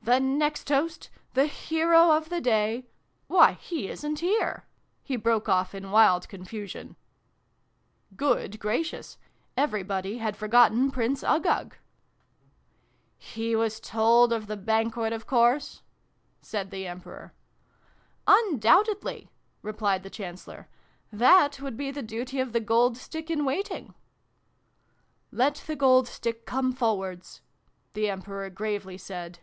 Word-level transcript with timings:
"The 0.10 0.18
next 0.18 0.66
toast 0.68 1.10
the 1.34 1.44
hero 1.44 2.12
of 2.12 2.30
the 2.30 2.40
day 2.40 2.86
why, 3.26 3.52
he 3.52 3.86
isn't 3.88 4.20
here!" 4.20 4.64
he 5.04 5.14
broke 5.16 5.46
off 5.46 5.74
in 5.74 5.90
wild 5.90 6.26
confusion. 6.26 6.96
Good 8.16 8.58
gracious! 8.58 9.18
Everybody 9.58 10.16
had 10.16 10.38
forgotten 10.38 10.90
Prince 10.90 11.22
Uggug!" 11.22 11.74
He 13.18 13.54
was 13.54 13.78
told 13.78 14.32
of 14.32 14.46
the 14.46 14.56
Banquet, 14.56 15.12
of 15.12 15.26
course?" 15.26 15.82
said 16.50 16.70
the 16.70 16.86
Emperor." 16.86 17.34
Undoubtedly!" 18.26 19.28
replied 19.60 20.02
the 20.02 20.08
Chancellor." 20.08 20.66
That 21.26 21.60
would 21.60 21.76
be 21.76 21.90
the 21.90 22.02
duty 22.02 22.40
of 22.40 22.54
the 22.54 22.58
Gold 22.60 22.96
Stick 22.96 23.30
in 23.30 23.44
Waiting."" 23.44 23.92
Let 25.30 25.56
the 25.66 25.76
Gold 25.76 26.08
Stick 26.08 26.46
come 26.46 26.72
forwards!" 26.72 27.42
the 27.92 28.08
Emperor 28.08 28.48
gravely 28.48 28.96
said. 28.96 29.40